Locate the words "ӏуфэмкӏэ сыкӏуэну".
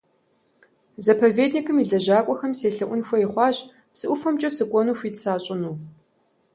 4.09-4.97